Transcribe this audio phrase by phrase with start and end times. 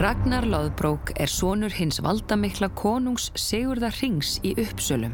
[0.00, 5.12] Ragnar Lóðbrók er sonur hins valdamikla konungs Sigurðar Hrings í uppsölum.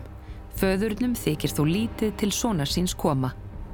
[0.61, 3.33] Föðurnum þykir þó lítið til sonar síns koma.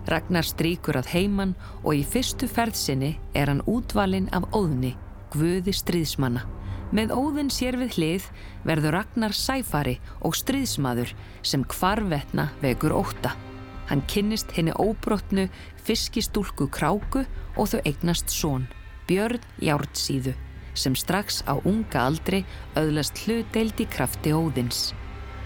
[0.09, 1.51] Ragnar stríkur að heiman
[1.83, 4.95] og í fyrstu ferðsinni er hann útvalinn af óðni,
[5.35, 6.47] guði stríðsmanna.
[6.97, 8.29] Með óðin sér við hlið
[8.65, 13.35] verður Ragnar sæfari og stríðsmaður sem hvarvetna vekur óta.
[13.91, 15.45] Hann kynnist henni óbrotnu
[15.85, 17.27] fiskistúlku kráku
[17.59, 18.65] og þau eignast són,
[19.05, 20.33] Björn Jártsíðu
[20.75, 22.43] sem strax á unga aldri
[22.77, 24.93] auðlast hlutdeild í krafti óðins.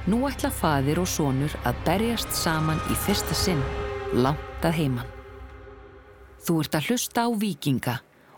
[0.07, 3.63] Nú ætla fadir og sonur að berjast saman í fyrsta sinn,
[4.15, 5.09] langt að heiman.
[6.47, 7.97] Þú ert að hlusta á vikinga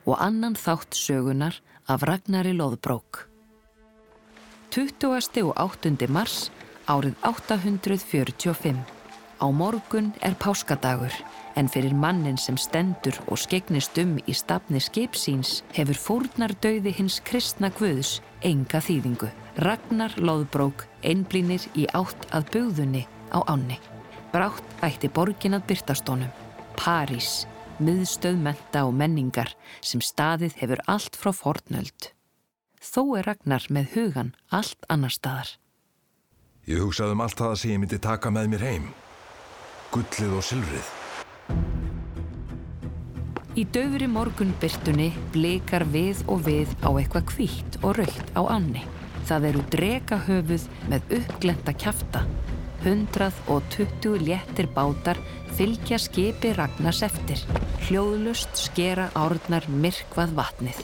[0.08, 3.26] og annan þátt sögunar af Ragnari Lóðbrók.
[4.72, 5.44] 20.
[5.44, 6.08] og 8.
[6.08, 6.48] mars
[6.88, 8.80] árið 845.
[9.38, 11.12] Á morgun er páskadagur
[11.58, 17.70] en fyrir mannin sem stendur og skegnist um í stafni skipsíns hefur fórnardauði hins kristna
[17.74, 19.30] guðs enga þýðingu.
[19.58, 23.78] Ragnar loðbrók einblínir í átt að bugðunni á ánni.
[24.30, 26.30] Brátt ætti borgin að byrtastónum.
[26.78, 27.48] París,
[27.82, 32.12] miðstöð menta og menningar sem staðið hefur allt frá fornöld.
[32.78, 35.56] Þó er Ragnar með hugan allt annar staðar.
[36.68, 38.88] Ég hugsaði um allt það sem ég myndi taka með mér heim.
[39.90, 40.97] Gullið og sylrið.
[43.58, 48.84] Í döfri morgunbyrtunni blikar við og við á eitthvað kvítt og raukt á anni.
[49.26, 52.20] Það eru dregahöfuð með uppglenda kjafta.
[52.84, 55.18] Hundrað og tuttu léttir bátar
[55.58, 57.42] fylgja skipi Ragnars eftir.
[57.88, 60.78] Hljóðlust skera árnar myrkvað vatnið.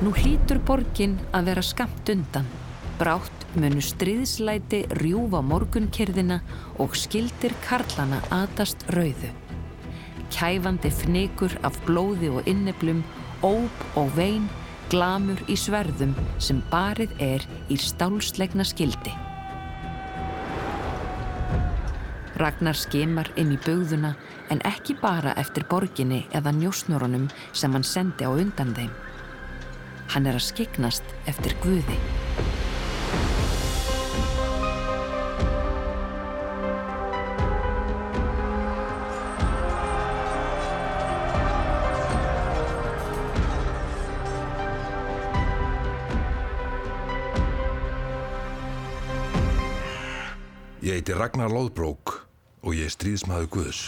[0.00, 2.48] Nú hlýtur borgin að vera skamt undan.
[2.96, 6.40] Brátt munu stríðslæti rjúfa morgunkyrðina
[6.80, 9.41] og skildir karlana atast rauðu
[10.32, 13.02] kæfandi fnikur af blóði og inneblum,
[13.44, 14.48] óp og vein,
[14.92, 19.12] glamur í sverðum sem barið er í stálslegna skildi.
[22.42, 24.14] Ragnar skemar inn í bugðuna
[24.50, 28.90] en ekki bara eftir borginni eða njósnurunum sem hann sendi á undan þeim.
[30.12, 32.00] Hann er að skiknast eftir Guði.
[50.82, 52.10] Ég heiti Ragnar Lóðbrók
[52.66, 53.82] og ég er stríðsmaður Guðs.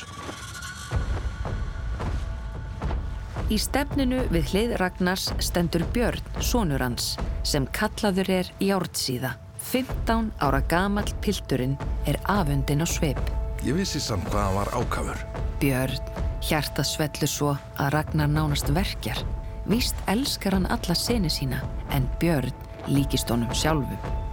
[3.50, 9.32] Í stefninu við hlið Ragnars stendur Björn, sonur hans, sem kallaður er Jártsíða.
[9.72, 11.74] 15 ára gamal pilturinn
[12.06, 13.18] er afundin á sveip.
[13.66, 15.24] Ég vissi samt hvað hann var ákafur.
[15.58, 16.12] Björn,
[16.46, 19.18] hjartað svellu svo að Ragnar nánast verkjar.
[19.66, 21.58] Víst elskar hann alla seni sína,
[21.90, 22.54] en Björn
[22.86, 24.23] líkist honum sjálfum.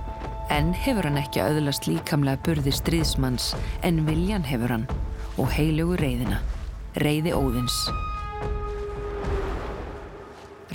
[0.51, 3.53] En hefur hann ekki auðlast líkamlega burði stríðsmanns
[3.87, 4.83] en viljan hefur hann
[5.39, 6.41] og heilugu reyðina,
[6.99, 7.77] reyði óðins.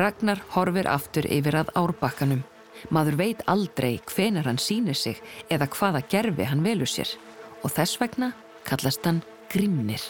[0.00, 2.42] Ragnar horfir aftur yfir að árbakkanum.
[2.88, 5.20] Maður veit aldrei hvenar hann sínir sig
[5.52, 7.12] eða hvaða gerfi hann velur sér
[7.60, 8.32] og þess vegna
[8.68, 9.22] kallast hann
[9.52, 10.02] Grímnir,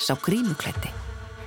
[0.00, 0.88] sá grímuklætti.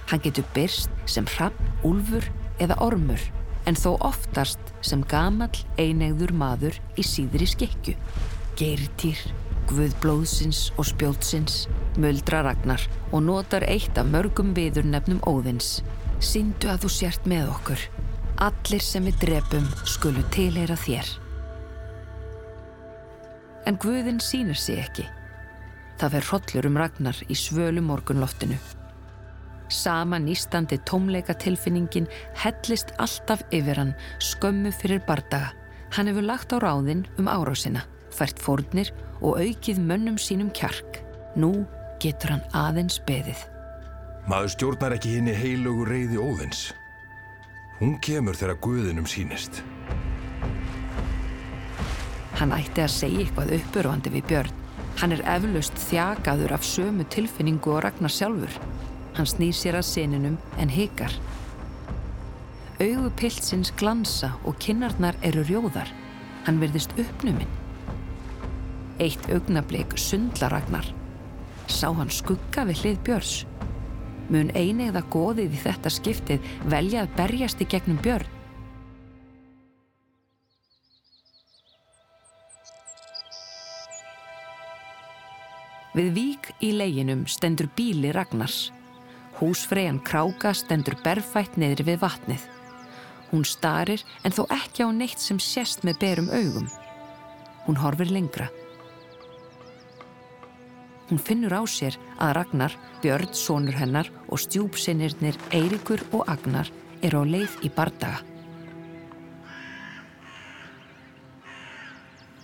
[0.10, 2.26] Hann getur byrst sem hrapp, úlfur
[2.62, 3.22] eða ormur
[3.70, 7.96] en þó oftast sem gamall einegður maður í síðri skekju.
[8.60, 9.20] Geirtýr,
[9.72, 11.64] guðblóðsins og spjótsins,
[11.98, 15.82] muldra Ragnar og notar eitt af mörgum viðurnefnum óðins.
[16.24, 17.88] Sýndu að þú sért með okkur.
[18.44, 21.10] Allir sem við drefum skulu tilheyra þér.
[23.70, 25.06] En Guðin sínir sig ekki.
[26.02, 28.58] Það fer hrollur um Ragnar í svölu morgunloftinu.
[29.74, 32.06] Sama nýstandi tómleika tilfinningin
[32.38, 35.50] hellist alltaf yfir hann skömmu fyrir bardaga.
[35.96, 37.82] Hann hefur lagt á ráðinn um árásina,
[38.14, 38.92] fært fórnir
[39.22, 41.02] og aukið mönnum sínum kjark.
[41.36, 41.66] Nú
[42.04, 43.42] getur hann aðeins beðið.
[44.30, 46.68] Maður stjórnar ekki henni heilugu reyði óðins.
[47.82, 49.64] Hún kemur þegar Guðinum sínist.
[52.38, 54.62] Hann ætti að segja eitthvað uppurvandi við Björn.
[55.02, 58.62] Hann er eflaust þjakaður af sömu tilfinningu og Ragnar sjálfur.
[59.14, 61.14] Hann snýr sér að seninum en hikar.
[62.82, 65.92] Augu pilsins glansa og kinnarnar eru rjóðar.
[66.48, 67.52] Hann verðist uppnuminn.
[69.00, 70.86] Eitt augnablik sundla Ragnar.
[71.70, 73.36] Sá hann skugga við hlið Björns.
[74.34, 78.30] Mun einegða goðið í þetta skiptið velja að berjast í gegnum Björn.
[85.94, 88.72] Við vík í leginum stendur bíli Ragnars.
[89.40, 92.44] Húsfreyjan Kráka stendur berfætt niður við vatnið.
[93.32, 96.68] Hún starir en þó ekki á neitt sem sést með berum augum.
[97.66, 98.50] Hún horfir lengra.
[101.10, 106.70] Hún finnur á sér að Ragnar, Björn, sonur hennar og stjúpsinnirnir Eirikur og Agnar
[107.02, 108.22] eru á leið í bardaga.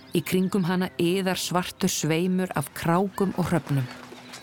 [0.09, 3.85] Í kringum hana yðar svartur sveimur af krákum og hröfnum.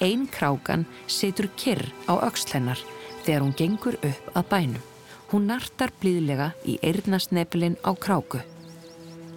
[0.01, 2.81] Einn krákan setur kyrr á aukslennar
[3.25, 4.85] þegar hún gengur upp að bænum.
[5.31, 8.43] Hún nartar blíðlega í eirnasneflin á kráku.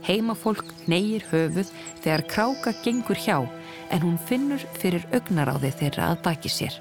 [0.05, 1.71] Heimafólk neyir höfuð
[2.03, 3.39] þegar kráka gengur hjá
[3.89, 6.75] en hún finnur fyrir augnaráði þeirra að baki sér.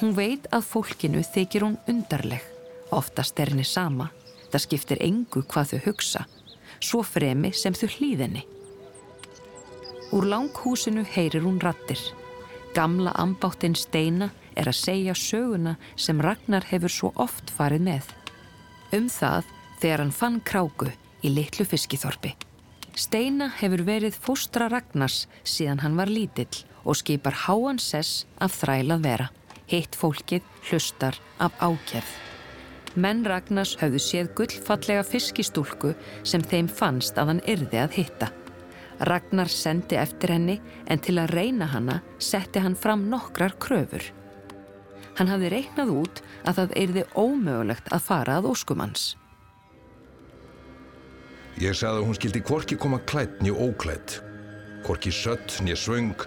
[0.00, 2.42] Hún veit að fólkinu þykir hún undarleg.
[2.90, 4.10] Oftast er henni sama.
[4.50, 6.24] Það skiptir engu hvað þau hugsa.
[6.80, 8.46] Svo fremi sem þau hlýðinni.
[10.16, 12.00] Úr langhúsinu heyrir hún rattir.
[12.74, 18.12] Gamla ambáttinn Steina er að segja söguna sem Ragnar hefur svo oft farið með.
[18.94, 19.48] Um það
[19.82, 20.92] þegar hann fann kráku
[21.26, 22.36] í litlu fiskiþorpi.
[22.94, 29.06] Steina hefur verið fóstra Ragnars síðan hann var lítill og skipar háan sess af þrælað
[29.06, 29.30] vera.
[29.70, 32.10] Hitt fólkið hlustar af ákjærð.
[32.94, 38.30] Menn Ragnars höfðu séð gullfallega fiskistúlku sem þeim fannst að hann yrði að hitta.
[39.00, 40.58] Ragnar sendi eftir henni
[40.90, 44.02] en til að reyna hana setti hann fram nokkrar kröfur.
[45.16, 49.06] Hann hafði reiknað út að það erði ómögulegt að fara að óskumans.
[51.60, 54.20] Ég sagði að hún skildi hvorki koma klætt nýja óklætt,
[54.86, 56.26] hvorki sött nýja svöng,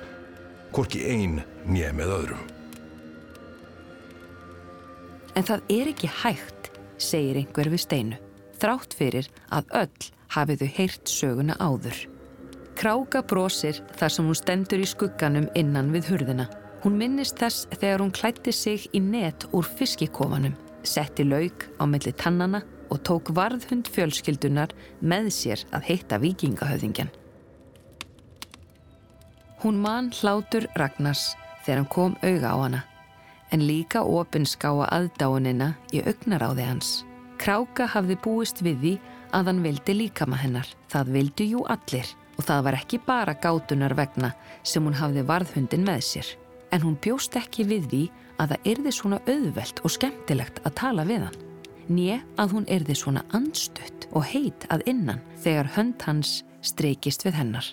[0.74, 2.44] hvorki ein nýja með öðrum.
[5.34, 6.70] En það er ekki hægt,
[7.02, 8.20] segir einhver við steinu,
[8.62, 12.13] þrátt fyrir að öll hafiðu heyrt söguna áður.
[12.74, 16.48] Kráka brosir þar sem hún stendur í skugganum innan við hurðina.
[16.84, 22.12] Hún minnist þess þegar hún klætti sig í net úr fiskikofanum, setti laug á milli
[22.18, 27.14] tannana og tók varðhund fjölskyldunar með sér að heita vikingahöfðingjan.
[29.64, 32.82] Hún man hlátur Ragnars þegar hann kom auga á hana,
[33.54, 36.92] en líka opinskáa aðdáinina í augnaráði hans.
[37.40, 38.94] Kráka hafði búist við því
[39.32, 40.68] að hann vildi líkama hennar.
[40.92, 44.34] Það vildi jú allir og það var ekki bara gátunar vegna
[44.64, 46.32] sem hún hafði varðhundin með sér.
[46.74, 48.04] En hún bjóst ekki við því
[48.42, 51.40] að það yrði svona auðvelt og skemmtilegt að tala við hann.
[51.94, 57.38] Nýja að hún yrði svona anstutt og heit að innan þegar hönd hans streykist við
[57.42, 57.66] hennar.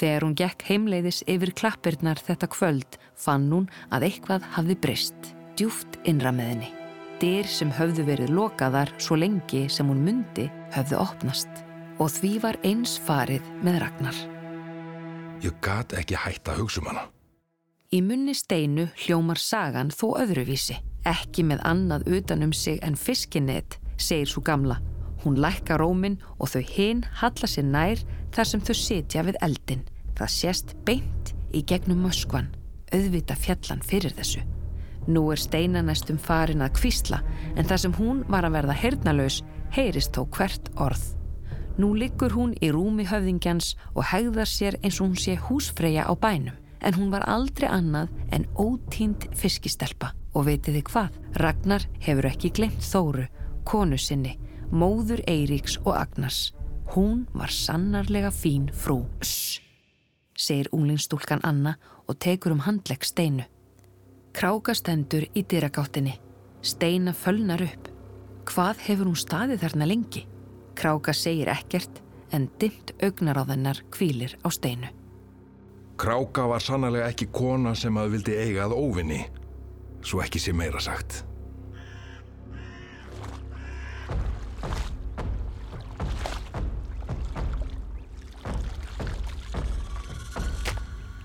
[0.00, 5.98] Þegar hún gekk heimleiðis yfir klappirnar þetta kvöld fann hún að eitthvað hafði brist, djúft
[6.08, 6.70] innra með henni.
[7.20, 11.66] Dyr sem höfðu verið lokaðar svo lengi sem hún myndi höfðu opnast
[12.00, 14.20] og því var eins farið með Ragnar.
[15.44, 17.06] Ég gat ekki hægt að hugsa um hana.
[17.90, 20.78] Í munni steinu hljómar sagan þó öðruvísi.
[21.08, 24.78] Ekki með annað utanum sig en fiskinnit, segir svo gamla.
[25.24, 29.84] Hún lækka rómin og þau hinn halla sér nær þar sem þau sitja við eldin.
[30.16, 32.50] Það sést beint í gegnum möskvan,
[32.92, 34.44] auðvita fjallan fyrir þessu.
[35.08, 37.22] Nú er steina næstum farin að kvísla
[37.56, 39.40] en þar sem hún var að verða hernalös
[39.74, 41.19] heyrist þó hvert orð.
[41.78, 46.12] Nú liggur hún í rúmi höfðingjans og hegðar sér eins og hún sé húsfreyja á
[46.18, 46.56] bænum.
[46.80, 50.14] En hún var aldrei annað en ótínd fiskistelpa.
[50.34, 51.18] Og veitir þið hvað?
[51.42, 53.26] Ragnar hefur ekki glemt Þóru,
[53.64, 54.38] konu sinni,
[54.70, 56.52] móður Eiríks og Agnars.
[56.94, 59.04] Hún var sannarlega fín frú.
[59.20, 59.60] Sss,
[60.34, 61.76] segir unglingstúlkan Anna
[62.08, 63.46] og tekur um handlegg steinu.
[64.32, 66.16] Krákastendur í dyragáttinni.
[66.62, 67.88] Steina fölnar upp.
[68.50, 70.26] Hvað hefur hún staðið þarna lengi?
[70.80, 71.98] Kráka segir ekkert
[72.32, 74.88] en dimt augnar á þennar kvílir á steinu.
[76.00, 79.18] Kráka var sannlega ekki kona sem að vildi eigað óvinni,
[80.00, 81.26] svo ekki sé meira sagt.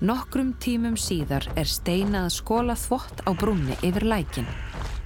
[0.04, 4.52] Nokkrum tímum síðar er steina að skóla þvott á brúnni yfir lækin.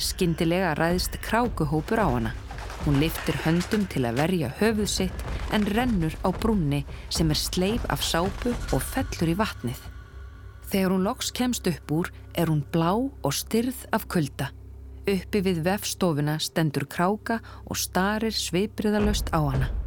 [0.02, 2.34] Skindilega ræðist krákuhópur á hana.
[2.84, 7.84] Hún liftir höndum til að verja höfuð sitt en rennur á brúnni sem er sleif
[7.92, 9.82] af sápu og fellur í vatnið.
[10.70, 14.48] Þegar hún loks kemst upp úr er hún blá og styrð af kulda.
[15.10, 19.79] Uppi við vefstofuna stendur kráka og starir sveipriðalöst á hana.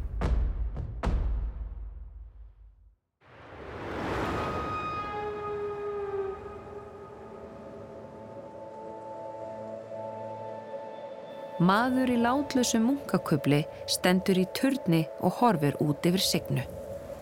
[11.63, 16.63] Maður í látlösu munkaköpli stendur í turni og horfir út yfir signu.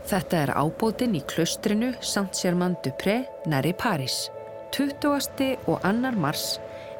[0.09, 3.19] Þetta er ábótinn í klustrinu Saint-Germain-du-Pré
[3.51, 4.31] næri París.
[4.73, 5.59] 20.
[5.69, 6.55] og annar mars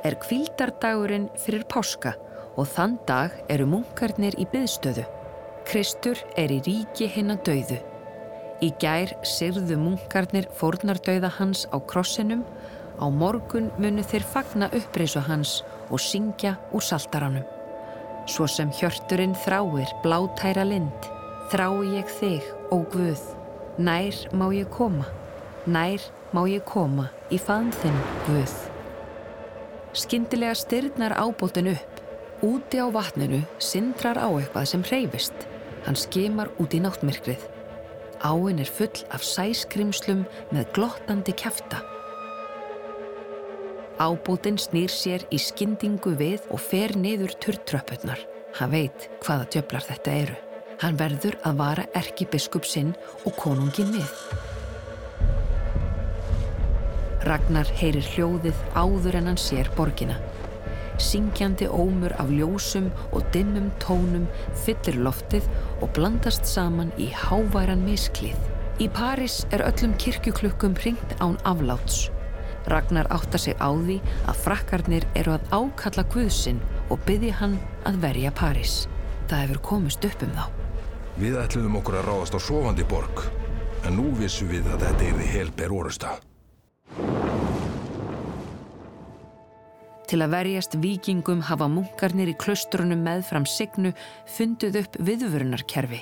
[0.06, 2.14] er kvildardagurinn fyrir páska
[2.60, 5.08] og þann dag eru munkarnir í byðstöðu.
[5.66, 7.82] Kristur er í ríki hinn að dauðu.
[8.62, 12.46] Í gær syrðu munkarnir fórnardauða hans á krossinum,
[13.02, 17.46] á morgun munu þeir fagna upprisu hans og syngja úr saltaranum.
[18.30, 21.08] Svo sem hjörturinn þráir blátæra lind,
[21.52, 23.24] þrái ég þig, ó Guð,
[23.78, 25.08] nær má ég koma,
[25.66, 28.54] nær má ég koma í faðn þinn, Guð.
[29.92, 31.98] Skyndilega styrnar ábótin upp.
[32.42, 35.36] Úti á vatninu sindrar á eitthvað sem hreyfist.
[35.86, 37.44] Hann skemar út í náttmyrkrið.
[38.24, 41.82] Áinn er full af sæskrimslum með glottandi kæfta.
[44.02, 48.18] Ábótin snýr sér í skyndingu við og fer niður turtröpurnar.
[48.58, 50.38] Hann veit hvaða djöflar þetta eru.
[50.82, 52.96] Hann verður að vara erki biskup sinn
[53.30, 54.16] og konungin við.
[57.30, 60.16] Ragnar heyrir hljóðið áður en hann sér borgina.
[60.98, 64.26] Syngjandi ómur af ljósum og dimmum tónum
[64.64, 65.46] fyllir loftið
[65.78, 68.50] og blandast saman í háværan misklið.
[68.82, 72.10] Í Paris er öllum kirkjuklukkum ringt án afláts.
[72.70, 73.98] Ragnar áttar sig á því
[74.30, 77.58] að frakkarnir eru að ákalla Guðsinn og byggja hann
[77.90, 78.88] að verja Paris.
[79.28, 80.46] Það hefur komist upp um þá.
[81.22, 83.26] Við ætluðum okkur að ráðast á sofandi borg,
[83.86, 86.14] en nú vissum við að þetta er því helber orusta.
[90.12, 93.94] Til að verjast vikingum hafa munkarnir í klaustrunum meðfram signu
[94.28, 96.02] fundið upp viðvörunarkerfi.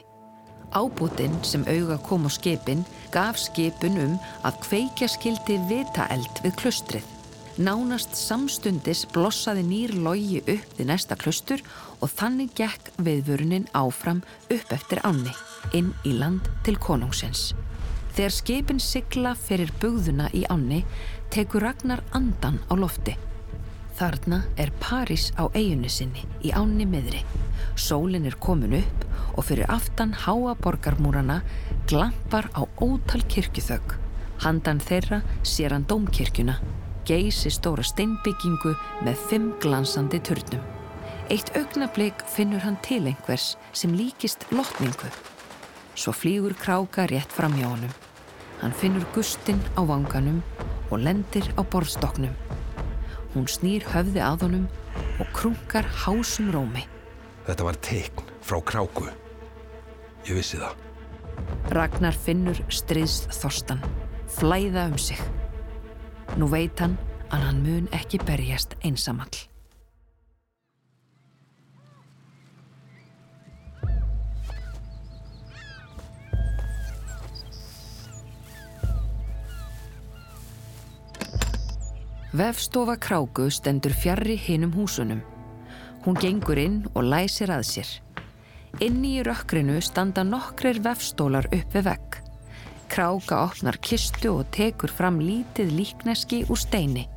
[0.71, 2.83] Ábútin sem auga kom á skipin
[3.13, 7.07] gaf skipin um að kveikja skildi vitaeld við klaustrið.
[7.59, 11.63] Nánast samstundis blossaði nýr logi upp við næsta klaustur
[11.99, 15.33] og þannig gekk viðvörunin áfram upp eftir ánni,
[15.73, 17.49] inn í land til konungsins.
[18.15, 20.85] Þegar skipin sigla fyrir bugðuna í ánni
[21.33, 23.17] tekur Ragnar andan á lofti.
[24.00, 27.20] Þarna er París á eiginu sinni í ánni miðri.
[27.75, 29.01] Sólinn er komin upp
[29.36, 31.41] og fyrir aftan háa borgarmúrana
[31.89, 33.98] glampar á ótal kirkjuþögg.
[34.39, 36.56] Handan þeirra sér hann dómkirkjuna,
[37.03, 38.72] geysi stóra steinbyggingu
[39.03, 40.63] með fimm glansandi turnum.
[41.27, 45.12] Eitt augnablík finnur hann til einhvers sem líkist lotningu.
[46.00, 47.91] Svo flýgur kráka rétt fram hjá honum.
[48.63, 50.39] Hann finnur gustinn á vanganum
[50.88, 52.49] og lendir á borðstoknum.
[53.33, 54.67] Hún snýr höfði að honum
[55.21, 56.86] og krúnkar hásum rómi.
[57.45, 59.09] Þetta var teikn frá kráku.
[60.27, 60.74] Ég vissi það.
[61.74, 63.83] Ragnar finnur stríðst þorstan,
[64.39, 65.21] flæða um sig.
[66.38, 66.98] Nú veit hann
[67.29, 69.49] að hann mun ekki berjast einsamall.
[82.29, 85.24] Vefstofa Kráku stendur fjarrri hinum húsunum.
[86.05, 87.89] Hún gengur inn og læsir að sér.
[88.86, 92.19] Inni í rökkrinu standa nokkrir vefstólar upp við vegg.
[92.86, 97.07] Kráka opnar kistu og tekur fram lítið líkneski úr steini.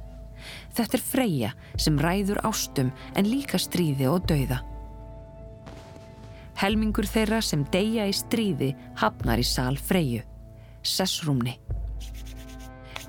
[0.72, 4.62] Þetta er Freyja sem ræður ástum en líka stríði og dauða.
[6.56, 10.24] Helmingur þeirra sem deyja í stríði hafnar í sál Freyju,
[10.80, 11.58] sessrúmni.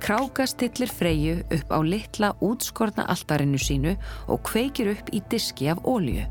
[0.04, 3.94] Kráka stillir Freyju upp á litla útskorna altarinu sínu
[4.28, 6.26] og kveikir upp í diski af ólju.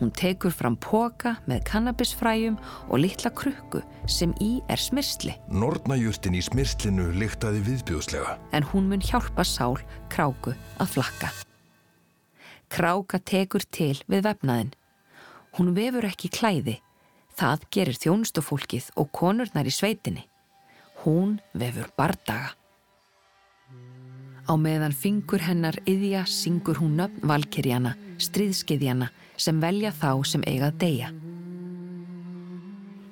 [0.00, 2.56] Hún tekur fram póka með kannabisfræjum
[2.88, 5.36] og litla krukku sem í er smyrsli.
[5.52, 8.38] Nortnajurtin í smyrslinu lyktaði viðbjóðslega.
[8.56, 9.76] En hún mun hjálpa sál
[10.08, 11.32] Kráku að flakka.
[12.72, 14.72] Kráka tekur til við vefnaðin.
[15.60, 16.80] Hún vefur ekki klæði.
[17.36, 20.30] Það gerir þjónustufólkið og konurnar í sveitinni.
[21.04, 22.56] Hún vefur bardaga.
[24.46, 30.76] Á meðan fingur hennar yðja syngur hún nöfn valkyrjana, stríðskiðjana sem velja þá sem eigað
[30.82, 31.08] deyja.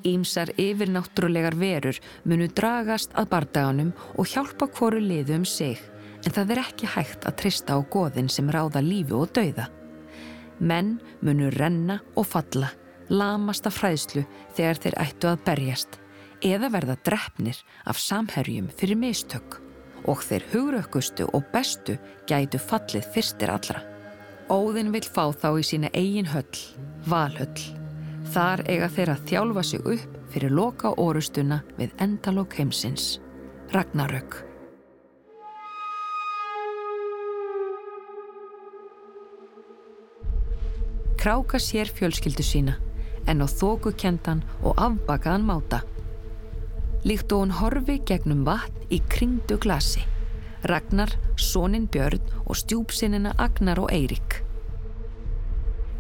[0.04, 1.98] Ímsar yfirnáttúrulegar verur
[2.28, 5.80] munu dragast að bardaganum og hjálpa hvoru liðu um sig
[6.24, 9.66] en það er ekki hægt að trista á goðin sem ráða lífi og dauða.
[10.60, 12.70] Menn munu renna og falla,
[13.10, 14.22] lamast af fræðslu
[14.54, 16.00] þegar þeir ættu að berjast
[16.44, 19.63] eða verða drefnir af samherjum fyrir mistök
[20.11, 21.96] og þeir hugrökkustu og bestu
[22.28, 23.82] gætu fallið fyrstir allra.
[24.52, 26.61] Óðinn vil fá þá í sína eigin höll,
[27.08, 27.64] valhöll.
[28.34, 33.20] Þar eiga þeir að þjálfa sig upp fyrir loka orustuna við endalók heimsins.
[33.73, 34.42] Ragnarök.
[41.25, 42.76] Kráka sér fjölskyldu sína
[43.25, 45.80] en á þókukendan og afbakaðan máta
[47.04, 50.04] líkt og hún horfi gegnum vatn í kringdu glasi.
[50.64, 54.40] Ragnar, sónin Björn og stjúpsinnina Agnar og Eirik.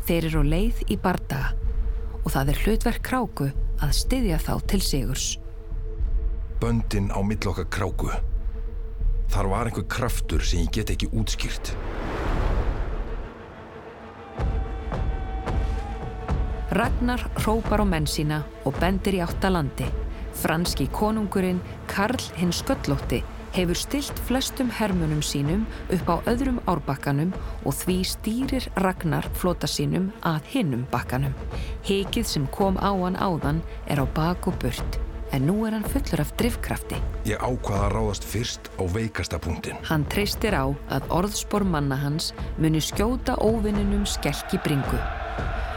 [0.08, 1.52] Þeir eru leið í bardaga
[2.24, 3.50] og það er hlutverk kráku
[3.84, 5.26] að styðja þá til sigurs.
[6.60, 8.08] Böndin á milloka kráku.
[9.28, 11.74] Þar var einhver kraftur sem ég get ekki útskýrt.
[16.74, 20.03] Ragnar hrópar á menn sína og bendir í áttalandi.
[20.44, 23.22] Franski konungurinn Karl hinn Sköllótti
[23.54, 25.62] hefur stilt flestum hermunum sínum
[25.94, 27.30] upp á öðrum árbakkanum
[27.64, 31.32] og því stýrir Ragnar flota sínum að hinnum bakkanum.
[31.88, 35.00] Hekið sem kom á hann áðan er á bak og burt,
[35.32, 37.00] en nú er hann fullur af drivkrafti.
[37.24, 39.80] Ég ákvaða að ráðast fyrst á veikasta punktin.
[39.88, 45.00] Hann treystir á að orðspor manna hans muni skjóta óvinninum skelki bringu.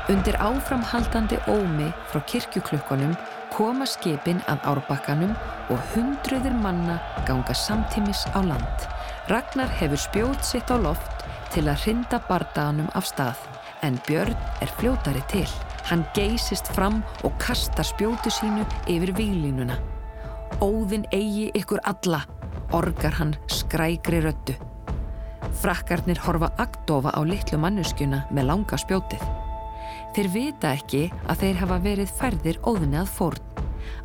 [0.07, 3.11] Undir áframhaldandi ómi frá kirkjuklukkonum
[3.51, 5.33] koma skipin að árbakkanum
[5.67, 6.95] og hundruður manna
[7.27, 8.85] ganga samtímis á land.
[9.27, 13.41] Ragnar hefur spjót sitt á loft til að hrinda bardaganum af stað,
[13.83, 14.31] en Björn
[14.63, 15.47] er fljótari til.
[15.89, 19.75] Hann geysist fram og kastar spjótu sínu yfir výlínuna.
[20.63, 22.21] Óðinn eigi ykkur alla,
[22.71, 24.55] orgar hann skrækri röttu.
[25.59, 29.46] Frakkarnir horfa agdofa á litlu manneskjuna með langa spjótið.
[30.17, 33.43] Þeir vita ekki að þeir hafa verið færðir óðinni að fórn,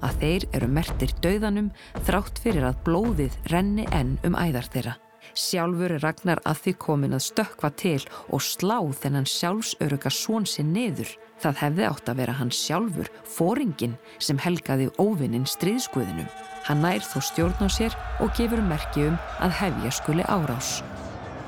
[0.05, 1.71] að þeir eru mertir döðanum
[2.05, 4.93] þrátt fyrir að blóðið renni enn um æðar þeirra.
[5.33, 10.75] Sjálfur er Ragnar að því komin að stökka til og slá þennan sjálfsöruga són sinn
[10.77, 11.09] niður.
[11.41, 16.29] Það hefði átt að vera hans sjálfur, fóringin, sem helgaði óvinnin stríðskuðinum.
[16.69, 20.83] Hann nær þó stjórn á sér og gefur merki um að hefja skuli árás.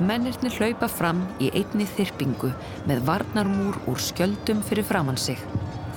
[0.03, 2.51] Mennirni hlaupa fram í einni þyrpingu
[2.89, 5.39] með varnarmúr úr skjöldum fyrir framann sig.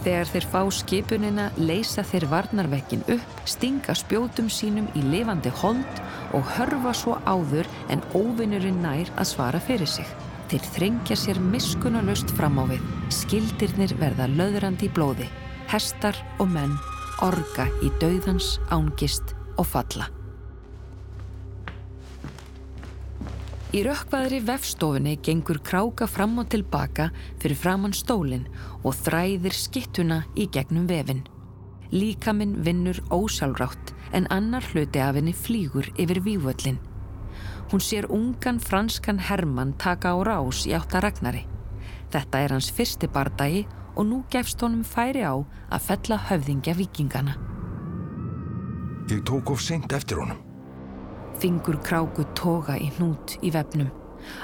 [0.05, 6.01] Þegar þeir fá skipunina leysa þeir varnarvekkin upp, stinga spjótum sínum í lifandi hold
[6.37, 10.05] og hörfa svo áður en óvinnurinn nær að svara fyrir sig.
[10.47, 12.85] Þeir þrengja sér miskunalust fram á við.
[13.11, 15.27] Skildirnir verða löðrandi í blóði.
[15.73, 16.77] Hestar og menn
[17.25, 20.07] orga í dauðans, ángist og falla.
[23.75, 27.09] Í rökkvaðri vefstofunni gengur kráka fram og tilbaka
[27.41, 28.45] fyrir framann stólinn
[28.87, 31.25] og þræðir skittuna í gegnum vefin.
[31.91, 36.79] Líkaminn vinnur ósálrátt en annar hluti af henni flýgur yfir vývöllin.
[37.67, 41.43] Hún sér ungan franskan Hermann taka á rás í átta ragnari.
[42.07, 43.65] Þetta er hans fyrsti bardagi
[43.97, 47.35] og nú gefst honum færi á að fella höfðingja vikingana.
[49.11, 50.46] Ég tók of seint eftir honum.
[51.37, 53.91] Fingur kráku toga í hnút í vefnum.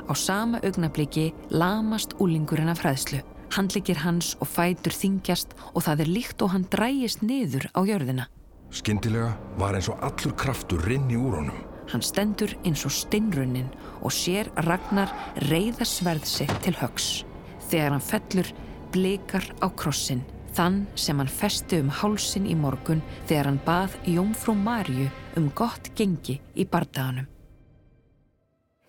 [0.05, 3.23] Á sama augnabliki lamast úlingurinn af hræðslu.
[3.53, 8.27] Handlikir hans og fætur þingjast og það er líkt og hann drægist niður á jörðina.
[8.73, 11.59] Skyndilega var eins og allur kraftur rinni úr honum.
[11.89, 15.11] Hann stendur eins og steinrunnin og sér Ragnar
[15.49, 17.23] reyða sverð sitt til högs.
[17.69, 18.49] Þegar hann fellur
[18.93, 20.21] blikar á krossin,
[20.53, 25.89] þann sem hann festi um hálsin í morgun þegar hann bað Jómfrú Marju um gott
[25.97, 27.29] gengi í bardaganum.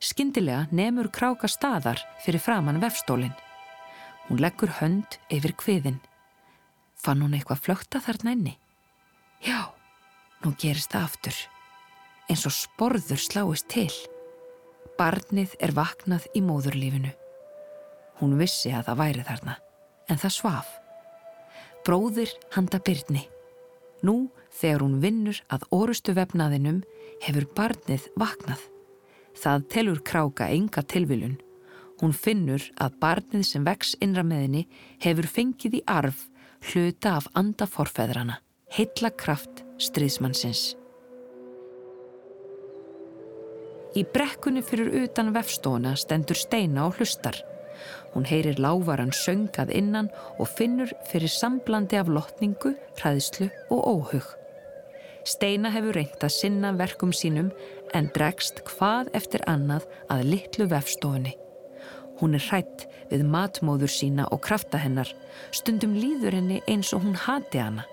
[0.04, 3.32] Skyndilega nefnur kráka staðar fyrir framann vefstólinn.
[4.28, 6.00] Hún leggur hönd yfir kviðin.
[7.00, 8.54] Fann hún eitthvað flökta þarna inni?
[9.44, 9.72] Já,
[10.44, 11.40] nú gerist það aftur.
[12.28, 13.90] Eins og sporður sláist til.
[14.98, 17.12] Barnið er vaknað í móðurlífinu.
[18.20, 19.58] Hún vissi að það væri þarna,
[20.08, 20.72] en það svaf.
[21.84, 23.26] Bróðir handa byrni.
[24.04, 26.78] Nú, þegar hún vinnur að orustu vefnaðinum,
[27.20, 28.62] hefur barnið vaknað.
[29.36, 31.36] Það telur kráka enga tilviljun.
[32.00, 34.64] Hún finnur að barnið sem vex innra meðinni
[35.04, 36.24] hefur fengið í arf
[36.70, 38.40] hluta af andaforfeðrana,
[38.72, 40.74] heilla kraft stríðsmannsins.
[43.94, 47.36] Í brekkunni fyrir utan vefstóna stendur steina og hlustar.
[48.14, 54.26] Hún heyrir lávaran söngað innan og finnur fyrir samblandi af lotningu, hræðslu og óhug.
[55.24, 57.50] Steina hefur reynt að sinna verkum sínum
[57.96, 61.34] en dregst hvað eftir annað að litlu vefstofunni.
[62.20, 65.10] Hún er hrætt við matmóður sína og krafta hennar,
[65.50, 67.88] stundum líður henni eins og hún hati hana.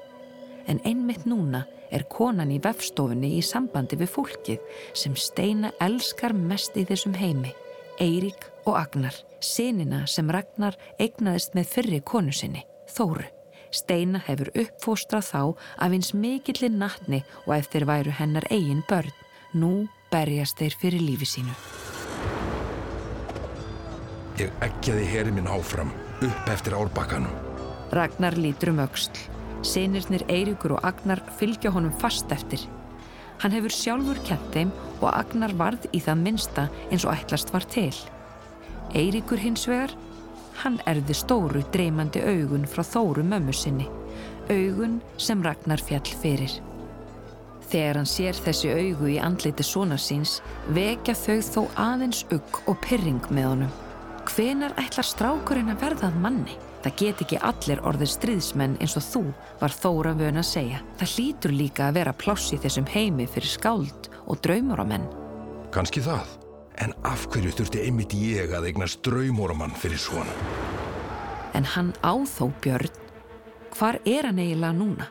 [0.70, 6.78] En einmitt núna er konan í vefstofunni í sambandi við fólkið sem Steina elskar mest
[6.78, 7.56] í þessum heimi,
[8.02, 9.14] Eirík og Agnar,
[9.46, 13.28] sinina sem Ragnar eignaðist með fyrri konu sinni, Þóru.
[13.72, 15.42] Steina hefur uppfóstrað þá
[15.86, 19.14] af eins mikillir nattni og ef þeir væru hennar eigin börn.
[19.54, 21.54] Nú berjast þeir fyrir lífi sínu.
[24.42, 25.94] Ég eggjaði heri minn áfram,
[26.26, 27.32] upp eftir árbakkanum.
[27.94, 29.14] Ragnar lítur um auksl.
[29.62, 32.66] Sinirnir Eiríkur og Agnar fylgja honum fast eftir.
[33.42, 37.66] Hann hefur sjálfur kent þeim og Agnar varð í það minsta eins og ætlast var
[37.70, 37.94] til.
[38.94, 39.96] Eiríkur hins vegar,
[40.62, 43.88] Hann erði stóru dreymandi augun frá þóru mömmu sinni.
[44.52, 46.58] Augun sem Ragnar fjall fyrir.
[47.72, 50.40] Þegar hann sér þessi augu í andliti svona síns
[50.76, 53.72] vekja þau þó aðeins ugg og pyrring með honum.
[54.28, 56.58] Hvenar ætlar strákurinn að verðað manni?
[56.82, 59.24] Það get ekki allir orðið stríðsmenn eins og þú
[59.62, 60.80] var þóra vön að segja.
[60.98, 65.06] Það hlýtur líka að vera pláss í þessum heimi fyrir skáld og draumur á menn.
[65.74, 66.26] Kanski það.
[66.82, 70.34] En af hverju þurfti einmitt ég að eignast draumóramann fyrir svona?
[71.54, 72.90] En hann áþó Björn.
[73.76, 75.08] Hvar er hann eiginlega núna?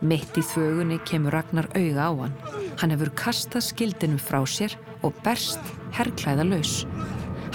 [0.00, 2.36] Mitt í þvögunni kemur Ragnar auga á hann.
[2.80, 5.60] Hann hefur kastað skildinum frá sér og berst
[5.96, 6.84] herrklæða laus.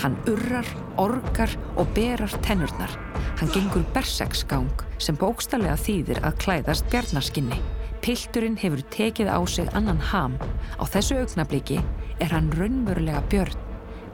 [0.01, 0.65] Hann urrar,
[0.97, 2.93] orgar og berar tennurnar.
[3.37, 4.69] Hann gengur berseksgang
[5.01, 7.59] sem bókstallega þýðir að klæðast bjarnaskinni.
[8.01, 10.39] Pilturinn hefur tekið á sig annan ham.
[10.81, 11.77] Á þessu augnabliki
[12.17, 13.59] er hann raunverulega björn.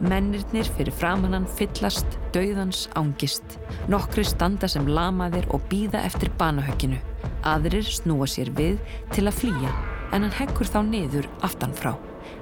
[0.03, 3.55] Mennirnir fyrir framannan fyllast, dauðans ángist.
[3.87, 6.99] Nokkri standa sem lamaðir og býða eftir banahögginu.
[7.47, 8.77] Aðrir snúa sér við
[9.15, 9.71] til að flýja
[10.11, 11.95] en hann heggur þá niður aftanfrá.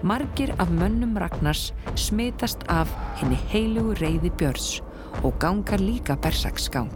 [0.03, 4.81] Margir af mönnum Ragnars smitast af henni heilugu reyði björns
[5.23, 6.93] og gangar líka bersaksgang.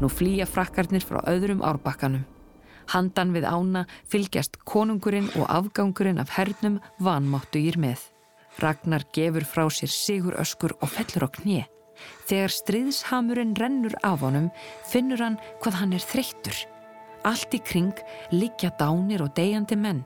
[0.00, 2.24] Nú flýja frakkarnir frá öðrum árbakkanum.
[2.90, 8.00] Handan við ána fylgjast konungurinn og afgangurinn af hernum vanmáttu ír með.
[8.58, 11.68] Ragnar gefur frá sér sigur öskur og fellur á knið.
[12.26, 14.48] Þegar stríðshamurinn rennur af honum
[14.88, 16.56] finnur hann hvað hann er þreyttur.
[17.28, 17.92] Allt í kring
[18.32, 20.02] liggja dánir og deyjandi menn.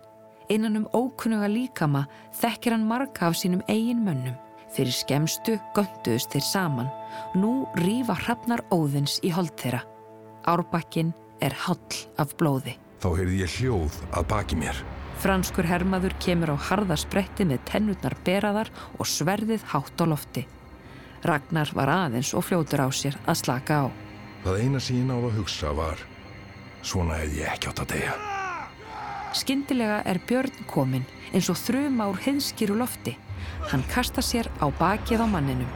[0.52, 2.04] Innan um ókunnuga líkama
[2.36, 4.36] þekkir hann marga af sínum eigin mönnum.
[4.74, 6.90] Fyrir skemstu gönduðust þeir saman.
[7.38, 9.84] Nú rýfa hrafnar óðins í hold þeirra.
[10.44, 12.74] Árbakkin er hall af blóði.
[13.00, 14.82] Þá heyrði ég hljóð að baki mér.
[15.22, 20.44] Franskur hermaður kemur á harða spretti með tennutnar beraðar og sverðið hátt á lofti.
[21.24, 23.86] Ragnar var aðeins og fljótur á sér að slaka á.
[24.44, 26.02] Það eina sín á að hugsa var
[26.84, 28.33] svona hefði ég ekki átt að deyja.
[29.34, 31.02] Skyndilega er Björn komin
[31.34, 33.16] eins og þrjum ár heiðskýru lofti.
[33.72, 35.70] Hann kasta sér á bakið á manninum.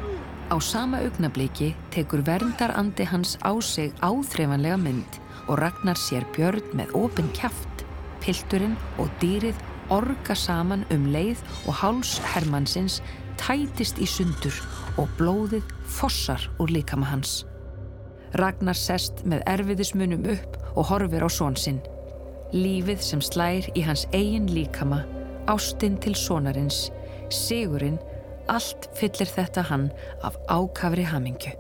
[0.47, 5.18] Á sama augnabliki tekur verndarandi hans á sig áþreifanlega mynd
[5.49, 7.83] og ragnar sér Björn með opin kæft.
[8.23, 9.59] Pilturinn og dýrið
[9.90, 13.03] orga saman um leið og háls Hermannsins
[13.42, 14.55] tætist í sundur
[14.94, 15.66] og blóðið
[15.99, 17.42] fossar úr líkama hans.
[18.38, 21.83] Ragnar sest með erfiðismunum upp og horfir á svonsinn.
[22.55, 25.03] Lífið sem slær í hans eigin líkama,
[25.53, 26.87] ástinn til sonarins,
[27.29, 27.99] sigurinn,
[28.49, 29.91] allt fyllir þetta hann
[30.25, 31.53] af ákafri hamingju.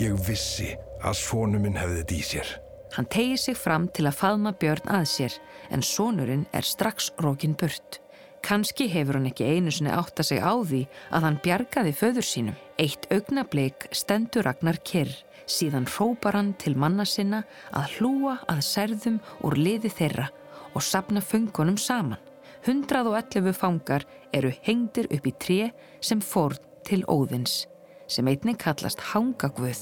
[0.00, 0.72] Ég vissi
[1.04, 2.52] að svonu minn hefði þetta í sér.
[2.96, 5.36] Hann tegir sig fram til að faðma Björn að sér,
[5.70, 8.00] en sonurinn er strax rókin burt.
[8.40, 10.80] Kanski hefur hann ekki einu sinni átt að segja á því
[11.12, 12.56] að hann bjargaði föður sínum.
[12.80, 15.12] Eitt augnableik stendur Ragnar Kyrr,
[15.50, 17.42] síðan hrópar hann til manna sinna
[17.76, 20.28] að hlúa að særðum úr liði þeirra
[20.74, 22.18] og sapna fungunum saman.
[22.66, 24.04] 111 fangar
[24.36, 25.70] eru hengdir upp í tré
[26.04, 27.64] sem fór til óðins,
[28.06, 29.80] sem einnig kallast hangagvöð,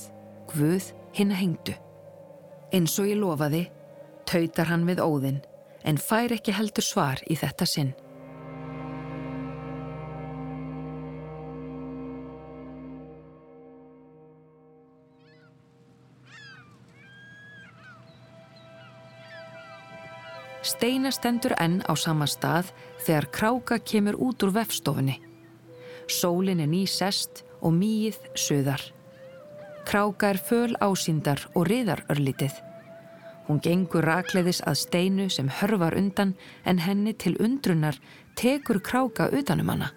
[0.53, 1.77] gvöð hinn að hengdu.
[2.73, 3.65] Eins og ég lofaði,
[4.29, 5.41] tautar hann við óðin,
[5.83, 7.95] en fær ekki heldur svar í þetta sinn.
[20.69, 25.17] Steina stendur enn á sama stað þegar kráka kemur út úr vefstofunni.
[26.09, 28.83] Sólin er ný sest og mýið söðar.
[29.89, 32.53] Kráka er föl ásýndar og riðar örlítið.
[33.49, 36.35] Hún gengur rakleiðis að steinu sem hörvar undan
[36.69, 37.97] en henni til undrunar
[38.37, 39.95] tekur kráka utanum hana.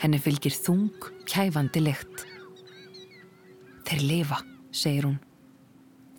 [0.00, 0.92] Henni fylgir þung,
[1.24, 2.26] kæfandi lekt.
[3.88, 5.18] Þeir lifa, segir hún.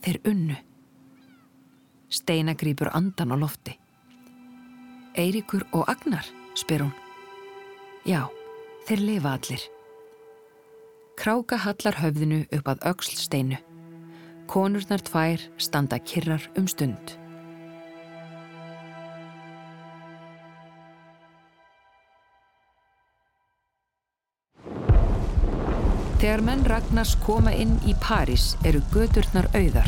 [0.01, 0.57] Þeir unnu.
[2.11, 3.77] Steina grýpur andan á lofti.
[5.15, 6.27] Eiríkur og Agnar,
[6.59, 6.91] spyr hún.
[8.03, 8.27] Já,
[8.87, 9.63] þeir lifa allir.
[11.15, 13.59] Kráka hallar höfðinu upp að auksl steinu.
[14.51, 17.15] Konurnar tvær standa kirrar um stund.
[26.21, 29.87] Þegar menn Ragnars koma inn í París eru gödurnar auðar.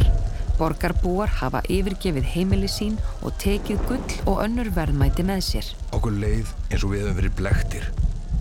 [0.64, 5.72] Borgarbúar hafa yfirgefið heimili sín og tekið gull og önnur verðmæti með sér.
[5.92, 7.90] Okkur leið eins og við höfum verið blektir.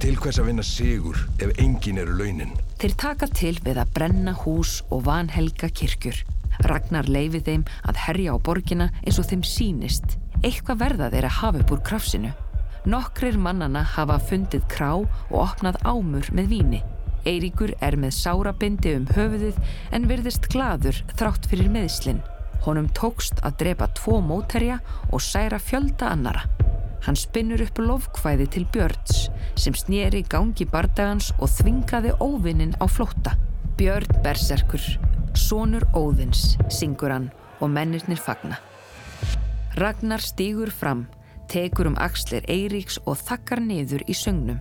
[0.04, 2.54] Til hvers að vinna sigur ef engin eru launin?
[2.78, 6.22] Þeir taka til við að brenna hús og vanhelga kirkjur.
[6.62, 10.16] Ragnar leifið þeim að herja á borgina eins og þeim sínist.
[10.46, 12.34] Eitthvað verða þeir að hafa upp úr krafsinu.
[12.86, 16.84] Nokkrir mannana hafa fundið krá og opnað ámur með víni.
[17.28, 19.58] Eiríkur er með sárabindi um höfuðið
[19.94, 22.22] en virðist gladur þrátt fyrir meðslinn.
[22.66, 24.80] Honum tókst að drepa tvo móterja
[25.10, 26.44] og særa fjölda annara.
[27.02, 29.24] Hann spinnur upp lofkvæði til Björns
[29.58, 33.34] sem snýri gangi bardagans og þvingaði óvinnin á flótta.
[33.78, 34.82] Björn Berserkur,
[35.34, 38.60] sonur Óðins, syngur hann og mennirnir fagna.
[39.78, 41.06] Ragnar stýgur fram,
[41.50, 44.60] tekur um axlir Eiríks og þakkar niður í sögnum.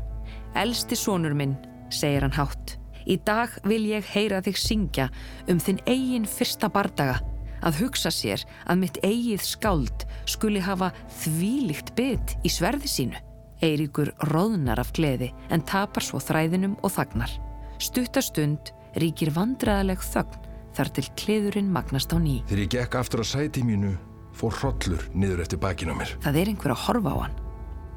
[0.57, 1.57] Elsti sonur minn,
[1.93, 2.77] segir hann hátt.
[3.09, 5.09] Í dag vil ég heyra þig syngja
[5.49, 7.19] um þinn eigin fyrsta bardaga
[7.65, 13.21] að hugsa sér að mitt eigið skáld skuli hafa þvílikt bytt í sverði sínu.
[13.61, 17.33] Eiríkur róðnar af gleði en tapar svo þræðinum og þagnar.
[17.81, 22.39] Stuttastund ríkir vandræðaleg þögn þar til kleðurinn magnast á ný.
[22.49, 23.93] Þegar ég gekk aftur á sæti mínu,
[24.37, 26.15] fór hrollur niður eftir bakinn á mér.
[26.23, 27.39] Það er einhver að horfa á hann.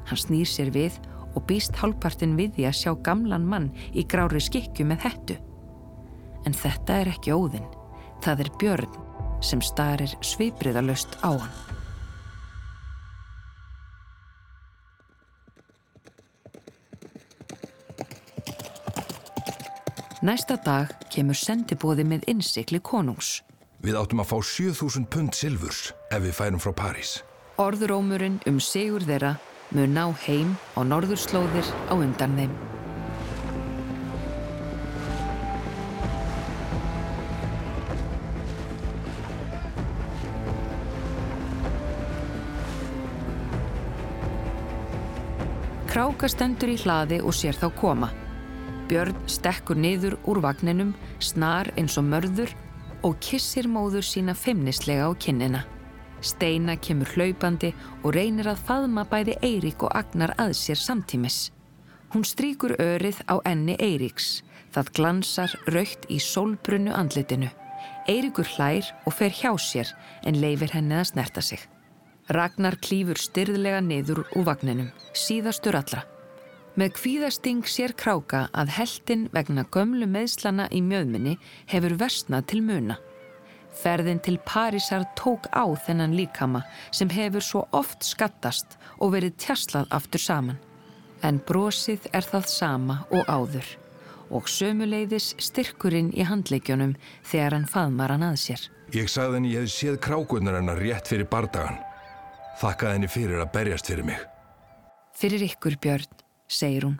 [0.05, 0.99] Hann snýr sér við
[1.35, 5.37] og býst hálfpartin við því að sjá gamlan mann í grári skikju með hettu.
[6.45, 7.67] En þetta er ekki óðinn.
[8.23, 8.99] Það er Björn
[9.43, 11.75] sem starir svipriðalöst á hann.
[20.25, 23.43] Næsta dag kemur sendibóði með innsikli konungs.
[23.85, 27.19] Við áttum að fá 7000 pund silfurs ef við færum frá París.
[27.61, 29.35] Orðurómurinn um sigur þeirra
[29.71, 32.53] mun ná heim á norðurslóðir á undan þeim.
[45.95, 48.09] Kráka stendur í hlaði og sér þá koma.
[48.89, 50.91] Björn stekkur niður úr vagninum,
[51.23, 52.51] snar eins og mörður
[53.07, 55.63] og kissir móður sína feimnislega á kinnina.
[56.25, 57.69] Steina kemur hlaupandi
[58.01, 61.51] og reynir að faðma bæði Eirík og Agnar að sér samtímis.
[62.13, 64.41] Hún stríkur örið á enni Eiríks.
[64.73, 67.51] Það glansar raukt í sólbrunnu andlitinu.
[68.09, 69.93] Eiríkur hlær og fer hjá sér
[70.25, 71.61] en leifir henni að snerta sig.
[72.29, 76.03] Ragnar klýfur styrðlega niður úr vagninum, síðastur allra.
[76.75, 81.37] Með kvíðasting sér kráka að heldin vegna gömlu meðslana í mjöðminni
[81.71, 82.97] hefur versnað til muna.
[83.75, 86.63] Ferðin til Parísar tók á þennan líkama
[86.95, 90.61] sem hefur svo oft skattast og verið tjaslað aftur saman.
[91.23, 93.67] En brosið er það sama og áður
[94.33, 96.95] og sömuleiðis styrkurinn í handleikjunum
[97.27, 98.63] þegar hann faðmar hann að sér.
[98.95, 101.77] Ég sagði henni ég hef séð krákunar hennar rétt fyrir bardagan.
[102.61, 104.21] Þakkaði henni fyrir að berjast fyrir mig.
[105.15, 106.99] Fyrir ykkur, Björn, segir hún.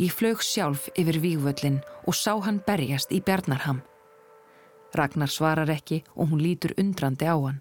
[0.00, 3.82] Ég flög sjálf yfir vígvöllin og sá hann berjast í Bjarnarham.
[4.94, 7.60] Ragnar svarar ekki og hún lítur undrandi á hann.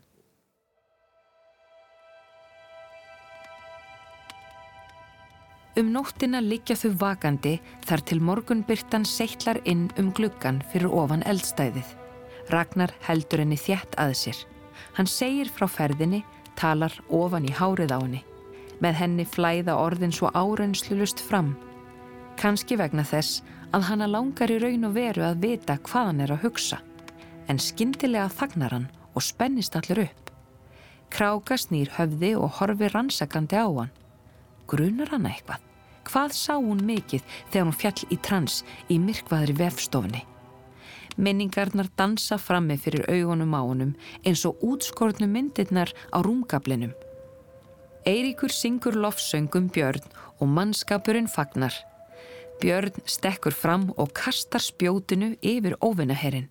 [5.79, 7.53] Um nóttina liggja þau vakandi
[7.87, 11.93] þar til morgunbyrtan seittlar inn um gluggan fyrir ofan eldstæðið.
[12.51, 14.41] Ragnar heldur henni þjætt að sér.
[14.97, 16.25] Hann segir frá ferðinni
[16.59, 18.21] talar ofan í hárið á henni.
[18.83, 21.55] Með henni flæða orðin svo áreinslulust fram.
[22.35, 23.39] Kanski vegna þess
[23.71, 26.81] að hanna langar í raun og veru að vita hvað hann er að hugsa.
[27.49, 30.31] En skindilega þagnar hann og spennist allir upp.
[31.11, 33.91] Kráka snýr höfði og horfi rannsakandi á hann.
[34.67, 35.59] Grunar hann eitthvað?
[36.07, 40.23] Hvað sá hún mikið þegar hún fjall í trans í myrkvaðri vefstofni?
[41.19, 43.91] Minningarnar dansa frammi fyrir augunum á honum
[44.23, 46.93] eins og útskortnu myndirnar á rúmgablinum.
[48.07, 50.07] Eiríkur syngur lofsöngum Björn
[50.39, 51.75] og mannskapurinn fagnar.
[52.63, 56.49] Björn stekkur fram og kastar spjótinu yfir óvinnaherrin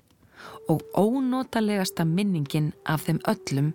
[0.71, 3.73] og ónotalegasta minningin af þeim öllum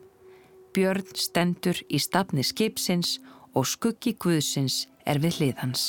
[0.75, 3.17] Björn stendur í stafni skipsins
[3.55, 5.83] og skuggi Guðsins er við hlið hans.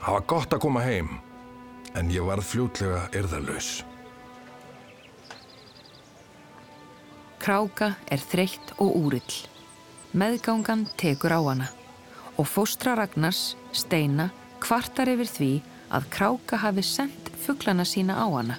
[0.00, 1.12] Það var gott að koma heim,
[1.92, 3.68] en ég varð fljótlega erðalös.
[7.40, 9.49] Kráka er þreytt og úrill.
[10.10, 11.68] Meðgangan tekur á hana
[12.34, 15.50] og fóstra Ragnars, Steina, kvartar yfir því
[15.94, 18.56] að Kráka hafi sendt fugglana sína á hana.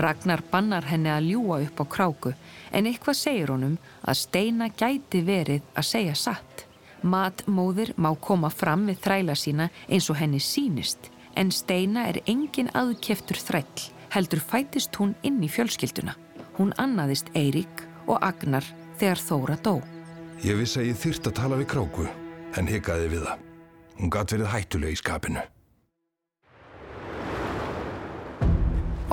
[0.00, 2.32] Ragnar bannar henni að ljúa upp á Kráku
[2.72, 6.64] en eitthvað segir honum að Steina gæti verið að segja satt.
[7.02, 12.72] Matmóðir má koma fram við þræla sína eins og henni sínist en Steina er engin
[12.72, 16.16] aðkeftur þræll heldur fætist hún inn í fjölskylduna.
[16.56, 18.64] Hún annaðist Eirík og Agnar
[18.96, 19.93] þegar Þóra dó.
[20.42, 22.06] Ég vissi að ég þyrst að tala við kráku
[22.58, 23.42] en hikaði við það.
[24.00, 25.44] Hún gatt verið hættuleg í skapinu.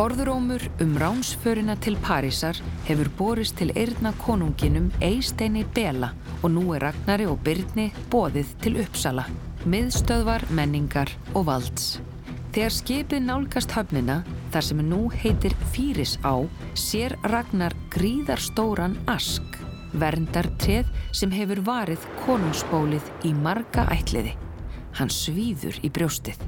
[0.01, 2.57] Orðurómur um ránsförina til Parísar
[2.87, 8.79] hefur borist til eirna konunginum Eisteini Bela og nú er Ragnari og Byrni bóðið til
[8.81, 9.27] Uppsala,
[9.67, 11.99] miðstöðvar, menningar og valds.
[12.55, 16.39] Þegar skipið nálgast höfnina, þar sem nú heitir Fýris á,
[16.73, 19.60] sér Ragnar gríðarstóran ask,
[19.93, 24.33] verndartreð sem hefur varið konungsbólið í marga ætliði.
[24.97, 26.39] Hann svíður í brjóstið.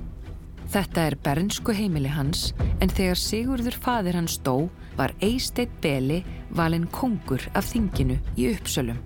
[0.73, 2.51] Þetta er bernsku heimili hans
[2.81, 6.23] en þegar Sigurður fadir hans dó var Eisteit Beli
[6.55, 8.97] valinn kongur af þinginu í uppsölum.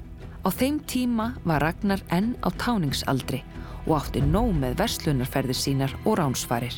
[0.46, 3.42] Á þeim tíma var Ragnar enn á táningsaldri
[3.88, 6.78] og átti nóg með verslunarferðir sínar og ránsfarir.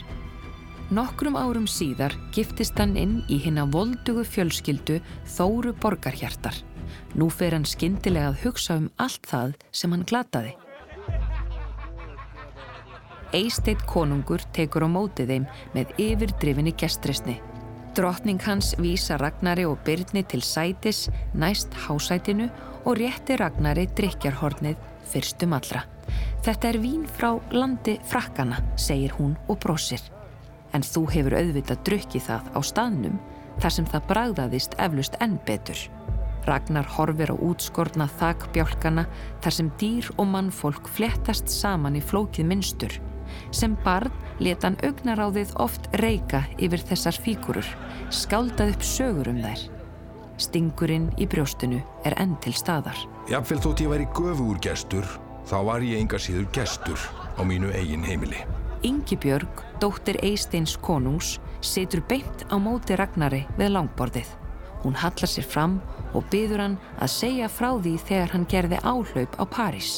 [0.89, 4.97] Nokkrum árum síðar giftist hann inn í hinn að voldugu fjölskyldu
[5.35, 6.55] Þóru Borgarhjartar.
[7.15, 10.55] Nú fer hann skindilega að hugsa um allt það sem hann glataði.
[13.35, 17.37] Eisteitt konungur tekur á mótið þeim með yfirdrifinni gestrisni.
[17.97, 22.49] Drottning hans vísa Ragnari og Byrni til sætis næst hásætinu
[22.85, 24.77] og rétti Ragnari drikjarhornið
[25.09, 25.83] fyrstum allra.
[26.45, 30.01] Þetta er vín frá landi frakkana, segir hún og brosir.
[30.73, 33.21] En þú hefur auðvitað drukkið það á staðnum
[33.59, 35.89] þar sem það bragðaðist eflust enn betur.
[36.49, 39.05] Ragnar horfir á útskorna þakbjálkana
[39.43, 42.95] þar sem dýr og mannfólk flettast saman í flókið minnstur.
[43.53, 47.67] Sem barn leta hann augnaráðið oft reyka yfir þessar fíkurur,
[48.09, 49.67] skáldað upp sögur um þær.
[50.39, 52.97] Stingurinn í brjóstinu er enn til staðar.
[53.29, 55.05] Jafnvel þótt ég væri göfugur gestur,
[55.45, 58.41] þá var ég enga síður gestur á mínu eigin heimili.
[58.87, 64.29] Yngibjörg, dóttir Eisteins konungs, setur beint á móti Ragnari við langborðið.
[64.83, 65.79] Hún hallar sér fram
[66.15, 69.91] og byður hann að segja frá því þegar hann gerði áhlaup á París.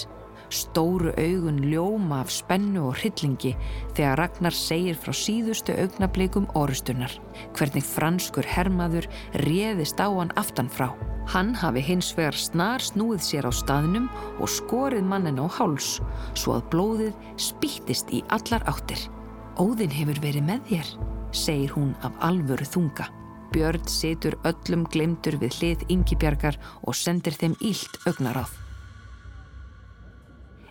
[0.52, 3.54] Stóru augun ljóma af spennu og hryllingi
[3.96, 7.14] þegar Ragnar segir frá síðustu augnablikum orustunar.
[7.56, 9.08] Hvernig franskur hermaður
[9.46, 10.90] réðist á hann aftanfrá.
[11.32, 14.10] Hann hafi hins vegar snar snúið sér á staðnum
[14.42, 16.02] og skorið mannin á háls
[16.34, 19.08] svo að blóðið spýttist í allar áttir.
[19.56, 20.94] Óðinn hefur verið með þér,
[21.32, 23.08] segir hún af alvöru þunga.
[23.52, 28.54] Björn setur öllum glemtur við hlið yngibjargar og sendir þeim ílt augnaráð.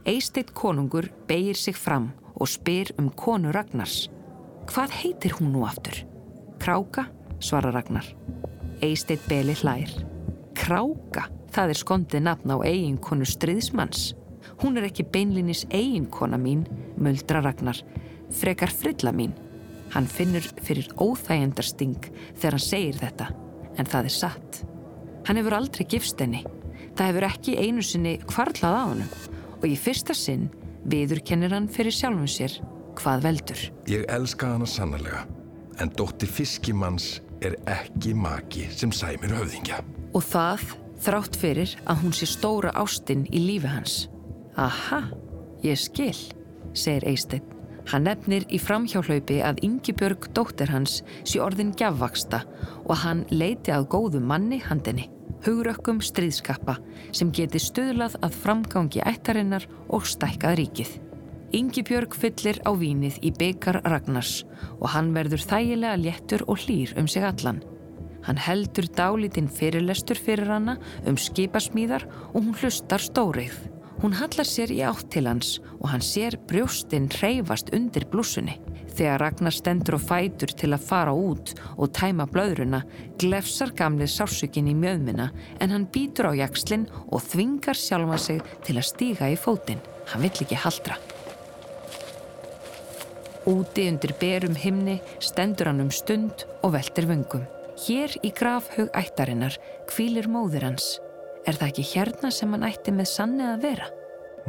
[0.08, 4.08] Eisteitt konungur beigir sig fram og spyr um konu Ragnars.
[4.70, 5.98] Hvað heitir hún nú aftur?
[6.60, 7.08] Kráka,
[7.40, 8.06] svara Ragnar.
[8.80, 9.92] Eisteitt beli hlær.
[10.56, 14.14] Kráka, það er skondið nafn á eiginkonu stryðsmanns.
[14.62, 16.64] Hún er ekki beinlinis eiginkona mín,
[16.96, 17.80] muldra Ragnar.
[18.32, 19.36] Frekar frilla mín.
[19.90, 23.30] Hann finnur fyrir óþægendarsting þegar hann segir þetta,
[23.76, 24.60] en það er satt.
[25.26, 26.44] Hann hefur aldrei gifst henni.
[26.96, 29.10] Það hefur ekki einu sinni kvarlað á hannum
[29.60, 30.48] og í fyrsta sinn
[30.90, 32.56] viðurkennir hann fyrir sjálfum sér
[32.98, 33.64] hvað veldur.
[33.90, 35.24] Ég elska hana sannarlega,
[35.80, 39.80] en dóttir fiskimanns er ekki maki sem sæmir höfðingja.
[40.14, 40.66] Og það
[41.00, 43.96] þrátt fyrir að hún sé stóra ástinn í lífi hans.
[44.60, 45.06] Aha,
[45.64, 46.16] ég skil,
[46.76, 47.59] segir Eisteinn.
[47.88, 52.44] Hann nefnir í framhjálaupi að Yngibjörg dóttir hans sé orðin gjafvaksta
[52.84, 55.08] og hann leiti að góðu manni handinni
[55.44, 56.76] hugrökkum stríðskappa
[57.16, 60.92] sem geti stuðlað að framgangi ættarinnar og stækkað ríkið.
[61.56, 64.44] Ingi Björg fyllir á vínið í byggar Ragnars
[64.78, 67.62] og hann verður þægilega léttur og hlýr um sig allan.
[68.22, 70.76] Hann heldur dálítinn fyrirlestur fyrir hana
[71.08, 73.56] um skipasmíðar og hún hlustar stórið.
[74.00, 78.54] Hún hallar sér í átt til hans og hann sér brjóstinn reyfast undir blúsunni.
[78.96, 82.80] Þegar Ragnar stendur og fætur til að fara út og tæma blöðruna
[83.20, 85.28] glefsar gamlið sársökin í mjöðmina
[85.60, 89.84] en hann býtur á jakslinn og þvingar sjálfa sig til að stíga í fótinn.
[90.08, 90.96] Hann vill ekki haldra.
[93.52, 97.44] Úti undir berum himni stendur hann um stund og veldir vöngum.
[97.84, 99.60] Hér í grafhug ættarinnar
[99.92, 100.96] kvílir móður hans.
[101.50, 103.86] Er það ekki hérna sem hann ætti með sanni að vera?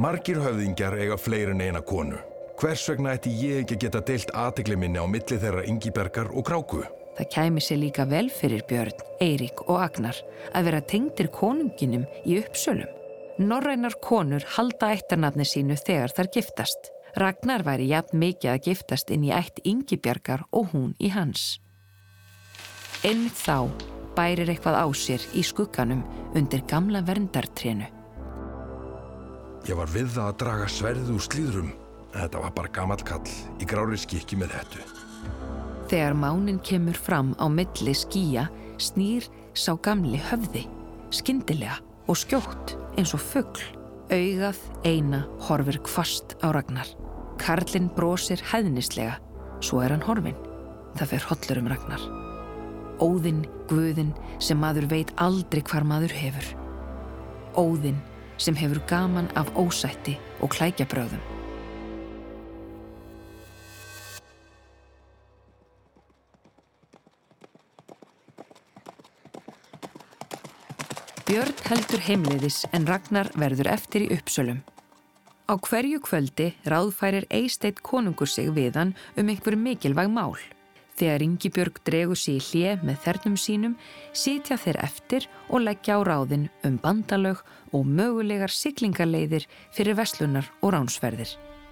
[0.01, 2.19] Margir höfðingjar eiga fleirin eina konu.
[2.61, 6.45] Hvers vegna ætti ég ekki að geta deilt aðtegli minni á milli þeirra Ingibergar og
[6.45, 6.83] Gráku?
[7.17, 10.19] Það kæmi sér líka vel fyrir Björn, Eirík og Agnar
[10.53, 12.91] að vera tengdir konunginum í uppsölum.
[13.41, 16.91] Norrænar konur halda eittarnafni sínu þegar þar giftast.
[17.17, 21.57] Ragnar væri jafn mikið að giftast inn í ætt Ingibjargar og hún í hans.
[23.01, 23.73] Enn þá
[24.17, 26.03] bærir eitthvað á sér í skugganum
[26.35, 27.87] undir gamla verndartrénu.
[29.69, 31.71] Ég var við það að draga sverðu úr slíðrum
[32.11, 33.29] Þetta var bara gammal kall
[33.61, 34.83] í grári skikki með hættu.
[35.91, 38.47] Þegar mánin kemur fram á milli skýja
[38.81, 40.65] snýr sá gamli höfði,
[41.13, 41.79] skindilega
[42.11, 43.67] og skjótt eins og fuggl.
[44.11, 46.89] Augað eina horfir kvast á Ragnar.
[47.39, 49.21] Karlinn brosir hæðnislega,
[49.63, 50.35] svo er hann horfin.
[50.99, 52.20] Það fer hollur um Ragnar.
[53.01, 56.47] Óðinn, Guðinn sem maður veit aldrei hvar maður hefur.
[57.57, 57.97] Óðinn
[58.37, 61.21] sem hefur gaman af ósætti og klækjabröðum.
[71.25, 74.61] Björn heldur heimliðis en Ragnar verður eftir í uppsölum.
[75.47, 80.35] Á hverju kvöldi ráðfærir Eisteit konungur sig við hann um einhver mikilvæg mál.
[81.01, 83.71] Þegar Ingibjörg dregur sér í hlið með þernum sínum,
[84.13, 87.39] sitja þeir eftir og leggja á ráðin um bandalög
[87.73, 91.31] og mögulegar siglingarleiðir fyrir veslunar og ránsferðir.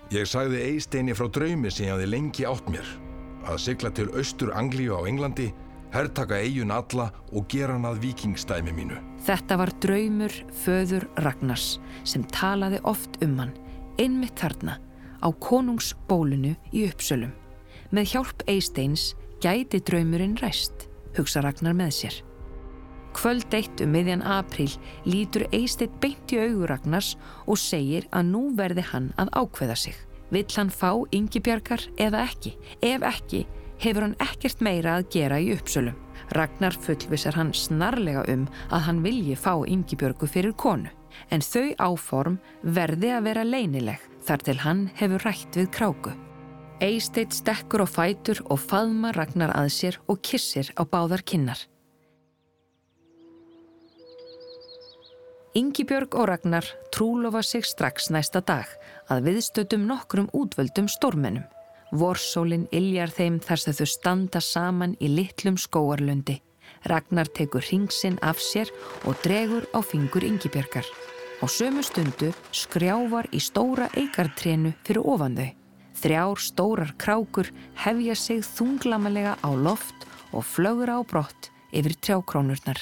[0.10, 2.88] Ég sagði Eisteini frá draumi sem ég hafði lengi átt mér.
[3.46, 5.52] Að sigla til austur Anglíu á Englandi,
[5.94, 8.98] herrtaka eigun alla og gera hann að vikingstæmi mínu.
[9.28, 13.54] Þetta var draumur föður Ragnars sem talaði oft um hann,
[14.02, 14.80] einmitt þarna,
[15.22, 17.36] á konungsbólunu í uppsölum.
[17.90, 20.86] Með hjálp Eisteins gæti draumurinn ræst,
[21.18, 22.18] hugsa Ragnar með sér.
[23.18, 24.70] Kvöld eitt um miðjan april
[25.10, 27.16] lítur Eisteit beint í augur Ragnars
[27.50, 29.98] og segir að nú verði hann að ákveða sig.
[30.30, 32.54] Vill hann fá yngibjargar eða ekki?
[32.86, 33.42] Ef ekki,
[33.82, 35.98] hefur hann ekkert meira að gera í uppsölum.
[36.38, 40.94] Ragnar fullvisar hann snarlega um að hann vilji fá yngibjörgu fyrir konu.
[41.34, 46.14] En þau áform verði að vera leinileg þar til hann hefur rætt við kráku.
[46.80, 51.60] Eisteit stekkur á fætur og faðma Ragnar að sér og kissir á báðar kinnar.
[55.60, 56.64] Yngibjörg og Ragnar
[56.96, 58.72] trúlofa sig strax næsta dag
[59.12, 61.44] að viðstötum nokkrum útvöldum stórmennum.
[61.92, 66.40] Vorsólinn iljar þeim þar sem þau standa saman í litlum skóarlundi.
[66.88, 68.72] Ragnar tekur ringsinn af sér
[69.04, 70.88] og dregur á fingur Yngibjörgar.
[71.44, 75.59] Á sömu stundu skrjávar í stóra eigartrénu fyrir ofan þau.
[76.00, 77.50] Þrjár stórar krákur
[77.84, 82.80] hefja sig þunglamalega á loft og flögur á brott yfir trjákrónurnar.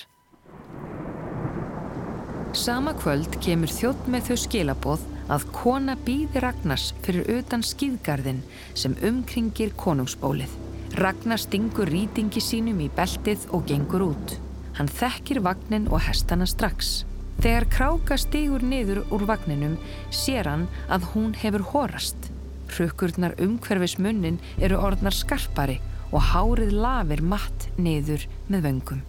[2.53, 8.43] Sama kvöld kemur þjótt með þau skilaboð að kona býði Ragnars fyrir utan skýðgarðin
[8.77, 10.53] sem umkringir konungsbólið.
[10.97, 14.37] Ragnar stingur rýtingi sínum í beltið og gengur út.
[14.77, 17.03] Hann þekkir vagnin og hestana strax.
[17.41, 19.77] Þegar kráka stigur niður úr vagninum
[20.13, 22.31] sér hann að hún hefur horast.
[22.71, 25.79] Hrukkurnar umhverfis munnin eru orðnar skarpari
[26.11, 29.01] og hárið lafir matt niður með vöngum.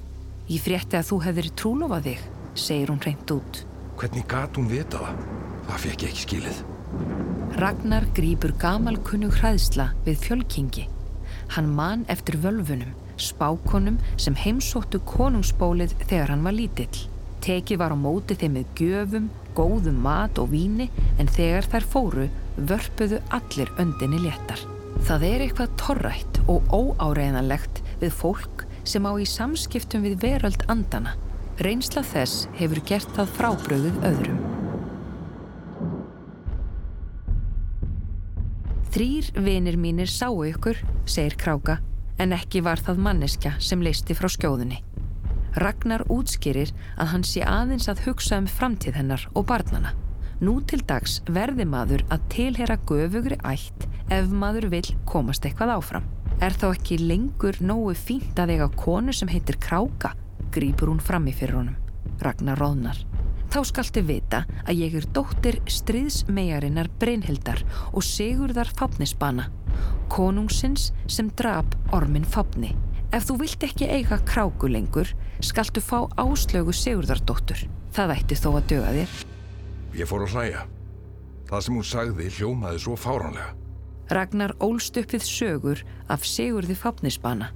[0.48, 2.22] Ég frétti að þú hefðir trúlofað þig,
[2.56, 3.62] segir hún reynd út.
[3.98, 5.24] Hvernig gat hún vita það?
[5.68, 6.62] Það fekk ég ekki skilið.
[7.58, 10.86] Ragnar grýpur gamalkunnug hræðsla við fjölkingi.
[11.54, 17.06] Hann man eftir völfunum, spákonum sem heimsóttu konungsbólið þegar hann var lítill.
[17.44, 20.88] Tekið var á móti þeim með gjöfum, góðum mat og víni
[21.18, 22.28] en þegar þær fóru
[22.66, 24.60] vörpuðu allir öndinni léttar.
[25.06, 31.14] Það er eitthvað torrætt og óáreðanlegt við fólk sem á í samskiptum við veröld andana.
[31.62, 34.40] Reynsla þess hefur gert það frábröðuð öðrum.
[38.94, 41.78] Þrýr vinir mínir sáu ykkur, segir Kráka,
[42.18, 44.80] en ekki var það manneskja sem leisti frá skjóðunni.
[45.58, 49.94] Ragnar útskýrir að hann sé aðeins að hugsa um framtíð hennar og barnana.
[50.38, 56.04] Nú til dags verði maður að tilhera göfugri ætt ef maður vil komast eitthvað áfram.
[56.38, 60.12] Er þá ekki lengur nógu fínt að eiga konu sem heitir Kráka,
[60.54, 61.80] grýpur hún frammi fyrir honum.
[62.22, 63.00] Ragnar róðnar.
[63.50, 69.48] Þá skalti vita að ég er dóttir stríðsmegarinnar Brynhildar og Sigurðar Fápnisbana,
[70.12, 72.76] konungsins sem drap ormin Fápni.
[73.10, 75.10] Ef þú vilt ekki eiga kráku lengur,
[75.42, 77.64] skaltu fá áslögu Sigurðardóttur.
[77.96, 79.27] Það ætti þó að döga þér.
[79.96, 80.66] Ég fór að hlæja.
[81.48, 83.54] Það sem hún sagði hljómaði svo fáránlega.
[84.12, 87.52] Ragnar ólst upp við sögur af Sigurði Fápnisbana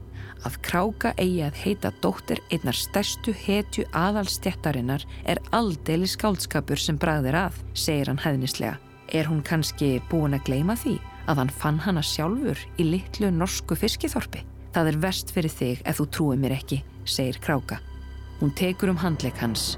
[0.47, 7.39] að kráka eigi að heita dóttir einnar stærstu hetju aðalstjættarinnar er aldeli skáldskapur sem bragðir
[7.45, 8.79] að, segir hann hæðnislega.
[9.13, 10.97] Er hún kannski búin að gleima því
[11.31, 14.43] að hann fann hana sjálfur í litlu norsku fiskithorpi?
[14.73, 17.83] Það er verst fyrir þig ef þú trúið mér ekki, segir kráka.
[18.41, 19.77] Hún tekur um handleik hans.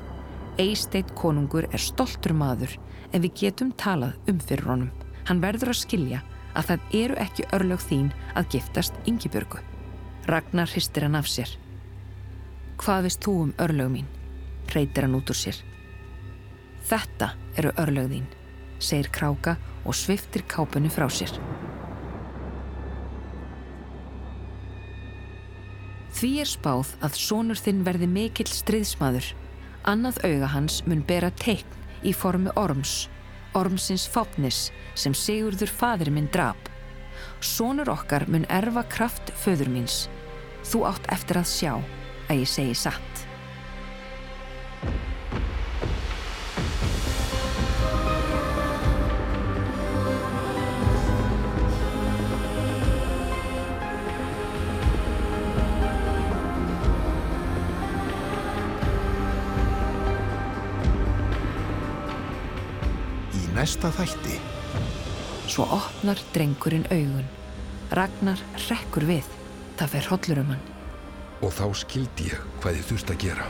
[0.55, 2.76] Eisteit konungur er stoltur maður
[3.11, 4.92] en við getum talað um fyrir honum.
[5.26, 6.20] Hann verður að skilja
[6.55, 9.59] að það eru ekki örlög þín að giftast yngibörgu.
[10.30, 11.50] Ragnar hristir hann af sér.
[12.78, 14.09] Hvað veist þú um örlög mín?
[14.70, 15.59] Reytir hann út úr sér.
[16.86, 18.26] Þetta eru örlög þín,
[18.78, 21.34] segir kráka og sviftir kápunni frá sér.
[26.14, 29.34] Því er spáð að sonur þinn verði mikill stríðsmaður.
[29.85, 33.11] Annað auga hans mun bera teikn í formi orms,
[33.53, 36.70] ormsins fápnis sem Sigurður fadur minn drap.
[37.45, 40.07] Sónur okkar mun erfa kraft föður míns.
[40.64, 43.14] Þú átt eftir að sjá að ég segi satt.
[63.85, 64.39] Næsta þætti
[65.45, 67.26] Svo opnar drengurinn augun.
[67.93, 69.26] Ragnar rekkur við.
[69.76, 70.62] Það fer hollur um hann.
[71.45, 73.45] Og þá skildi ég hvað ég þurfti að gera.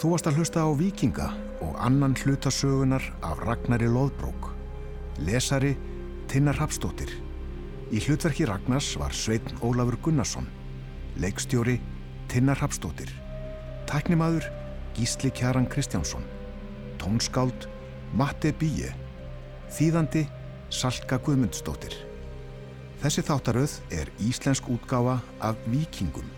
[0.00, 1.28] Þú varst að hlusta á Víkinga
[1.60, 4.48] og annan hlutasögunar af Ragnari Lóðbrók.
[5.20, 5.76] Lesari
[6.32, 7.12] Tinnar Hapsdóttir.
[7.92, 10.48] Í hlutverki Ragnars var Sveitn Ólafur Gunnarsson.
[11.20, 11.82] Leikstjóri
[12.32, 13.12] Tinnar Hapsdóttir.
[13.84, 14.48] Tæknimaður
[14.94, 16.22] Gísli Kjaran Kristjánsson.
[17.02, 17.66] Tónskáld
[18.14, 18.94] Matti Bíje.
[19.66, 20.22] Þýðandi
[20.70, 21.96] Salka Guðmundsdóttir.
[23.02, 26.30] Þessi þáttaröð er íslensk útgáfa af Víkingum.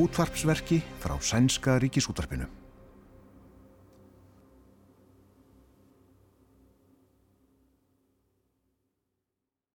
[0.00, 2.48] Útvarpsverki frá Sænska ríkisútvarpinu.